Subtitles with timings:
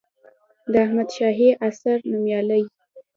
[0.71, 2.63] د احمدشاهي عصر نوميالي